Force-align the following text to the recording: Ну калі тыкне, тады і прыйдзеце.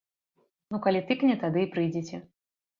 Ну 0.77 0.79
калі 0.85 1.03
тыкне, 1.13 1.37
тады 1.45 1.59
і 1.67 1.71
прыйдзеце. 1.77 2.25